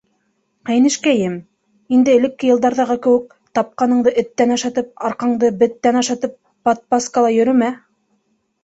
[0.69, 1.35] —Ҡәйнешкәйем,
[1.97, 6.37] инде элекке йылдарҙағы кеүек, тапҡаныңды эттән ашатып, арҡаңды беттән ашатып
[6.71, 7.75] подпаскала йөрөмә.